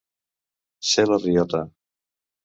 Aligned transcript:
Ser 0.91 1.05
la 1.09 1.19
riota. 1.25 1.61